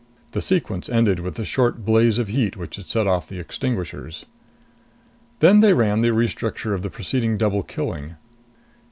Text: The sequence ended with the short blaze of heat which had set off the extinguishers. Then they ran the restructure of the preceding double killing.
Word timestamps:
The 0.31 0.41
sequence 0.41 0.89
ended 0.89 1.19
with 1.19 1.35
the 1.35 1.45
short 1.45 1.85
blaze 1.85 2.17
of 2.17 2.27
heat 2.27 2.57
which 2.57 2.77
had 2.77 2.87
set 2.87 3.05
off 3.05 3.29
the 3.29 3.37
extinguishers. 3.37 4.25
Then 5.41 5.59
they 5.59 5.73
ran 5.73 6.01
the 6.01 6.09
restructure 6.11 6.73
of 6.73 6.81
the 6.81 6.89
preceding 6.89 7.37
double 7.37 7.61
killing. 7.61 8.15